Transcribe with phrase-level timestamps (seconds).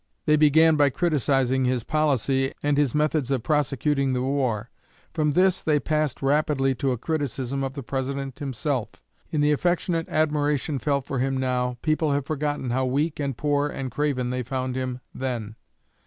[0.25, 4.71] They began by criticizing his policy, and his methods of prosecuting the war;
[5.13, 8.89] from this they passed rapidly to a criticism of the President himself.
[9.29, 13.67] In the affectionate admiration felt for him now, people have forgotten how weak and poor
[13.67, 15.55] and craven they found him then.